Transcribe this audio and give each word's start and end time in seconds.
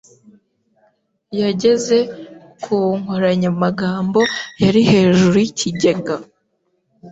yageze 1.41 1.97
ku 2.63 2.77
nkoranyamagambo 3.01 4.19
yari 4.63 4.81
hejuru 4.91 5.35
yikigega. 5.45 6.15